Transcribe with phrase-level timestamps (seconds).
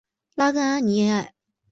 [0.33, 1.35] 拉戈阿尼埃。